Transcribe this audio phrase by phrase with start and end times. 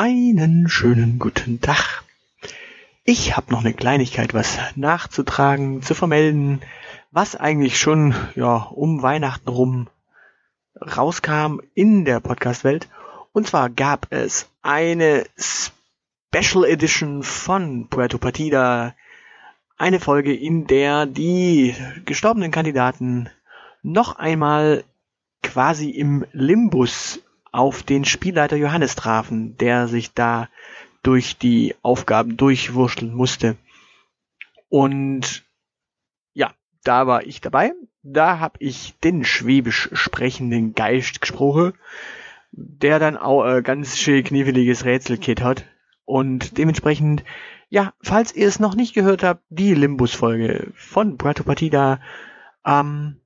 [0.00, 2.04] Einen schönen guten Tag.
[3.02, 6.60] Ich habe noch eine Kleinigkeit, was nachzutragen, zu vermelden,
[7.10, 9.88] was eigentlich schon ja um Weihnachten rum
[10.80, 12.88] rauskam in der Podcast-Welt.
[13.32, 18.94] Und zwar gab es eine Special Edition von Puerto Partida,
[19.78, 23.30] eine Folge, in der die gestorbenen Kandidaten
[23.82, 24.84] noch einmal
[25.42, 27.20] quasi im Limbus
[27.52, 30.48] auf den Spielleiter Johannes trafen, der sich da
[31.02, 33.56] durch die Aufgaben durchwurschteln musste.
[34.68, 35.44] Und
[36.34, 36.52] ja,
[36.84, 37.72] da war ich dabei.
[38.02, 41.74] Da habe ich den schwäbisch sprechenden Geist gesprochen,
[42.52, 45.64] der dann auch ein ganz schön kniffliges Rätselkit hat.
[46.04, 47.24] Und dementsprechend,
[47.68, 52.00] ja, falls ihr es noch nicht gehört habt, die Limbus-Folge von Puerto Partida,
[52.64, 53.20] ähm,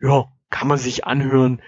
[0.00, 1.60] ja, kann man sich anhören.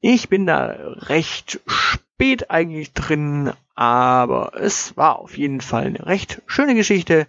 [0.00, 0.74] Ich bin da
[1.08, 7.26] recht spät eigentlich drin, aber es war auf jeden Fall eine recht schöne Geschichte.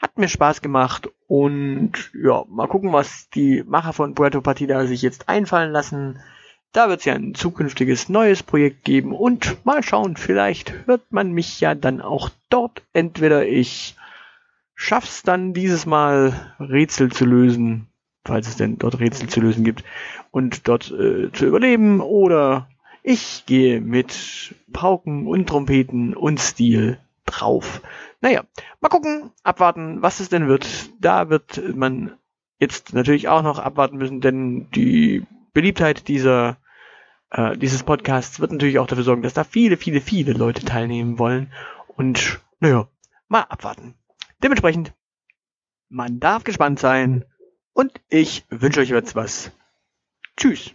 [0.00, 5.02] Hat mir Spaß gemacht und ja, mal gucken, was die Macher von Puerto Partida sich
[5.02, 6.20] jetzt einfallen lassen.
[6.72, 11.32] Da wird es ja ein zukünftiges neues Projekt geben und mal schauen, vielleicht hört man
[11.32, 12.82] mich ja dann auch dort.
[12.94, 13.96] Entweder ich
[14.74, 17.89] schaff's dann dieses Mal Rätsel zu lösen
[18.24, 19.84] falls es denn dort Rätsel zu lösen gibt
[20.30, 22.68] und dort äh, zu überleben oder
[23.02, 27.80] ich gehe mit Pauken und Trompeten und Stil drauf.
[28.20, 28.44] Naja,
[28.80, 30.90] mal gucken, abwarten, was es denn wird.
[31.00, 32.12] Da wird man
[32.58, 36.58] jetzt natürlich auch noch abwarten müssen, denn die Beliebtheit dieser
[37.30, 41.18] äh, dieses Podcasts wird natürlich auch dafür sorgen, dass da viele, viele, viele Leute teilnehmen
[41.18, 41.52] wollen.
[41.96, 42.88] Und naja,
[43.28, 43.94] mal abwarten.
[44.42, 44.92] Dementsprechend,
[45.88, 47.24] man darf gespannt sein
[47.80, 49.52] und ich wünsche euch jetzt was.
[50.36, 50.74] Tschüss.